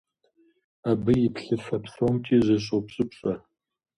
Абы 0.91 1.13
и 1.27 1.29
плъыфэ 1.35 1.77
псомкӀи 1.83 2.37
зэщӀопщӀыпщӀэ. 2.45 3.33